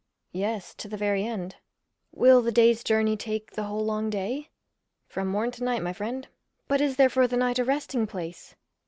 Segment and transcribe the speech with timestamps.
[0.33, 1.57] Yes, to the very end.
[2.11, 4.49] Will the day's journey take the whole long day?
[5.05, 6.27] From morn to night, my friend.
[6.67, 8.55] But is there for the night a resting place?